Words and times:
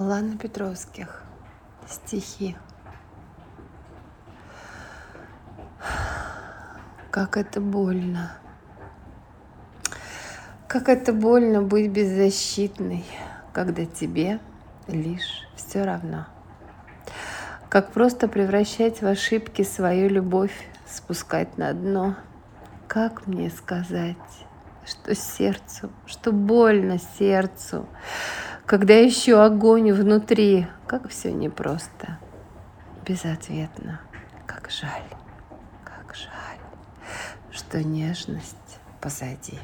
Лана 0.00 0.38
Петровских. 0.38 1.22
Стихи. 1.86 2.56
Как 7.10 7.36
это 7.36 7.60
больно. 7.60 8.32
Как 10.68 10.88
это 10.88 11.12
больно 11.12 11.60
быть 11.60 11.90
беззащитной, 11.90 13.04
когда 13.52 13.84
тебе 13.84 14.40
лишь 14.88 15.46
все 15.54 15.84
равно. 15.84 16.24
Как 17.68 17.92
просто 17.92 18.26
превращать 18.26 19.02
в 19.02 19.06
ошибки 19.06 19.60
свою 19.64 20.08
любовь, 20.08 20.66
спускать 20.86 21.58
на 21.58 21.74
дно. 21.74 22.16
Как 22.88 23.26
мне 23.26 23.50
сказать, 23.50 24.16
что 24.86 25.14
сердцу, 25.14 25.90
что 26.06 26.32
больно 26.32 26.98
сердцу, 27.18 27.86
когда 28.70 28.94
еще 28.94 29.42
огонь 29.42 29.90
внутри, 29.90 30.68
как 30.86 31.08
все 31.08 31.32
непросто, 31.32 32.20
безответно, 33.04 34.00
как 34.46 34.70
жаль, 34.70 35.02
как 35.82 36.14
жаль, 36.14 36.60
что 37.50 37.82
нежность 37.82 38.78
позади. 39.00 39.58